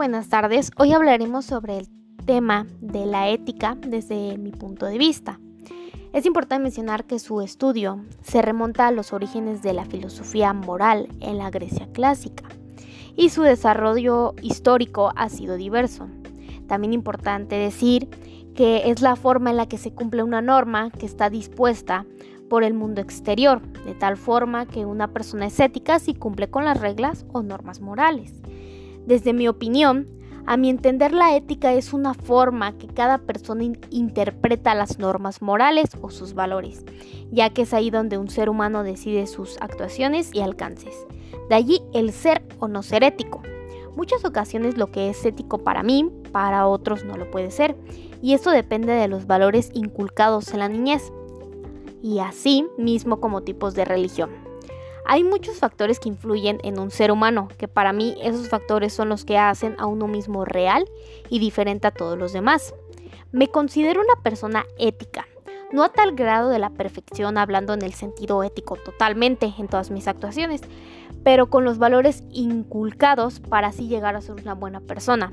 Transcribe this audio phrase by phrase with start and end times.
[0.00, 0.70] buenas tardes.
[0.78, 1.88] Hoy hablaremos sobre el
[2.24, 5.38] tema de la ética desde mi punto de vista.
[6.14, 11.08] Es importante mencionar que su estudio se remonta a los orígenes de la filosofía moral
[11.20, 12.44] en la Grecia clásica
[13.14, 16.08] y su desarrollo histórico ha sido diverso.
[16.66, 18.08] También importante decir
[18.54, 22.06] que es la forma en la que se cumple una norma que está dispuesta
[22.48, 26.64] por el mundo exterior, de tal forma que una persona es ética si cumple con
[26.64, 28.39] las reglas o normas morales.
[29.10, 30.06] Desde mi opinión,
[30.46, 35.90] a mi entender la ética es una forma que cada persona interpreta las normas morales
[36.00, 36.84] o sus valores,
[37.32, 40.94] ya que es ahí donde un ser humano decide sus actuaciones y alcances.
[41.48, 43.42] De allí el ser o no ser ético.
[43.96, 47.74] Muchas ocasiones lo que es ético para mí, para otros no lo puede ser,
[48.22, 51.12] y esto depende de los valores inculcados en la niñez,
[52.00, 54.49] y así mismo como tipos de religión.
[55.04, 59.08] Hay muchos factores que influyen en un ser humano, que para mí esos factores son
[59.08, 60.84] los que hacen a uno mismo real
[61.28, 62.74] y diferente a todos los demás.
[63.32, 65.26] Me considero una persona ética,
[65.72, 69.90] no a tal grado de la perfección hablando en el sentido ético totalmente en todas
[69.90, 70.62] mis actuaciones,
[71.22, 75.32] pero con los valores inculcados para así llegar a ser una buena persona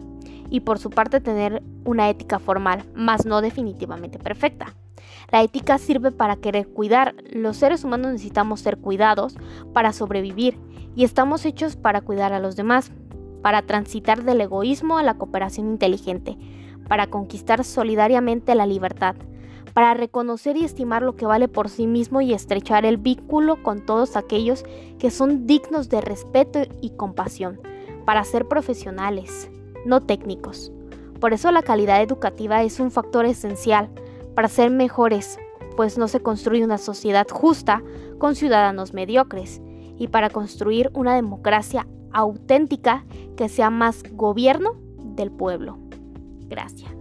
[0.50, 4.76] y por su parte tener una ética formal, más no definitivamente perfecta.
[5.32, 7.16] La ética sirve para querer cuidar.
[7.32, 9.36] Los seres humanos necesitamos ser cuidados
[9.74, 10.58] para sobrevivir
[10.96, 12.92] y estamos hechos para cuidar a los demás,
[13.42, 16.38] para transitar del egoísmo a la cooperación inteligente,
[16.88, 19.16] para conquistar solidariamente la libertad,
[19.74, 23.86] para reconocer y estimar lo que vale por sí mismo y estrechar el vínculo con
[23.86, 24.66] todos aquellos
[24.98, 27.62] que son dignos de respeto y compasión,
[28.06, 29.52] para ser profesionales,
[29.86, 30.72] no técnicos.
[31.20, 33.90] Por eso la calidad educativa es un factor esencial
[34.38, 35.40] para ser mejores,
[35.78, 37.82] pues no se construye una sociedad justa
[38.20, 39.64] con ciudadanos mediocres,
[39.98, 43.04] y para construir una democracia auténtica
[43.36, 44.76] que sea más gobierno
[45.16, 45.80] del pueblo.
[46.50, 46.97] Gracias.